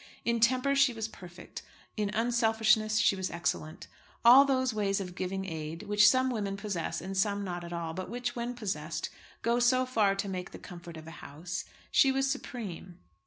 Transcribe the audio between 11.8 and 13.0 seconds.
she was supreme.